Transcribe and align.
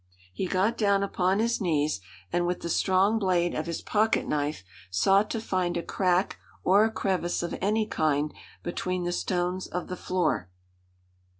He 0.33 0.47
got 0.47 0.79
down 0.79 1.03
upon 1.03 1.37
his 1.37 1.61
knees 1.61 2.01
and 2.33 2.47
with 2.47 2.61
the 2.61 2.69
strong 2.69 3.19
blade 3.19 3.53
of 3.53 3.67
his 3.67 3.83
pocket 3.83 4.27
knife 4.27 4.63
sought 4.89 5.29
to 5.29 5.39
find 5.39 5.77
a 5.77 5.83
crack 5.83 6.39
or 6.63 6.83
a 6.83 6.91
crevice 6.91 7.43
of 7.43 7.53
any 7.61 7.85
kind 7.85 8.33
between 8.63 9.03
the 9.03 9.11
stones 9.11 9.67
of 9.67 9.89
the 9.89 9.95
floor. 9.95 10.49